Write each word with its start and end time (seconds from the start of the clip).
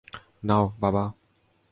নাও, 0.43 0.63
বাবা! 0.79 1.03